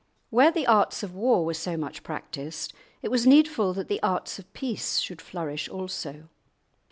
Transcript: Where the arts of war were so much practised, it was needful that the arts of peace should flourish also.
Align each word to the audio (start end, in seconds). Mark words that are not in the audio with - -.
Where 0.31 0.49
the 0.49 0.65
arts 0.65 1.03
of 1.03 1.13
war 1.13 1.45
were 1.45 1.53
so 1.53 1.77
much 1.77 2.01
practised, 2.01 2.73
it 3.03 3.11
was 3.11 3.27
needful 3.27 3.71
that 3.75 3.87
the 3.87 4.01
arts 4.01 4.39
of 4.39 4.51
peace 4.51 4.97
should 4.97 5.21
flourish 5.21 5.69
also. 5.69 6.27